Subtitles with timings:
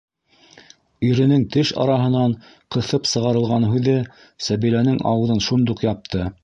[1.09, 2.35] -Иренең теш араһынан
[2.77, 3.97] ҡыҫып сығарылған һүҙе
[4.49, 6.31] Сәбиләнең ауыҙын шундуҡ япты.